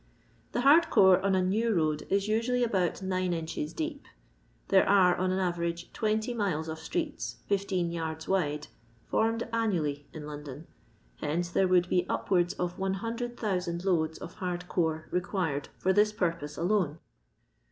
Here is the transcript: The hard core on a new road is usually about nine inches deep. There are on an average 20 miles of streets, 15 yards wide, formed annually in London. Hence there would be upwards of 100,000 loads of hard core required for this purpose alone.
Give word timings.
The 0.53 0.61
hard 0.61 0.89
core 0.89 1.23
on 1.23 1.35
a 1.35 1.43
new 1.43 1.71
road 1.75 2.07
is 2.09 2.27
usually 2.27 2.63
about 2.63 3.03
nine 3.03 3.33
inches 3.33 3.71
deep. 3.71 4.05
There 4.69 4.89
are 4.89 5.15
on 5.15 5.29
an 5.31 5.37
average 5.37 5.93
20 5.93 6.33
miles 6.33 6.67
of 6.67 6.79
streets, 6.79 7.35
15 7.45 7.91
yards 7.91 8.27
wide, 8.27 8.65
formed 9.05 9.47
annually 9.53 10.07
in 10.11 10.25
London. 10.25 10.65
Hence 11.17 11.49
there 11.51 11.67
would 11.67 11.87
be 11.87 12.09
upwards 12.09 12.55
of 12.55 12.79
100,000 12.79 13.85
loads 13.85 14.17
of 14.17 14.33
hard 14.41 14.67
core 14.67 15.07
required 15.11 15.69
for 15.77 15.93
this 15.93 16.11
purpose 16.11 16.57
alone. 16.57 16.97